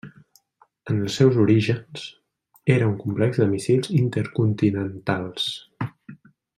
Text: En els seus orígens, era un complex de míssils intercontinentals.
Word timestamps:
En 0.93 0.95
els 1.07 1.17
seus 1.19 1.37
orígens, 1.43 2.07
era 2.77 2.89
un 2.93 2.97
complex 3.05 3.41
de 3.43 3.49
míssils 3.55 3.95
intercontinentals. 4.01 5.51